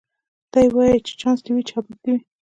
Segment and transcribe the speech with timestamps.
[0.53, 2.19] دی وايي چي چانس دي وي چابک دي وي